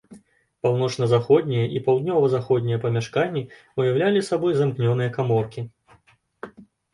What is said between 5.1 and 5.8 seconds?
каморкі.